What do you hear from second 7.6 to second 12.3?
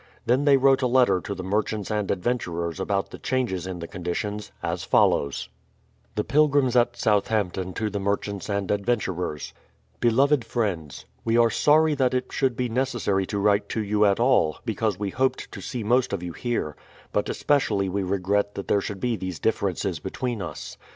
to the Merchants and Adventurers: Beloved Friends, We are sorry that